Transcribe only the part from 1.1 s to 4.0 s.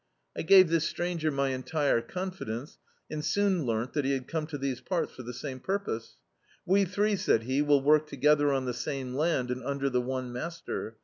my entire confidence, and soon leamt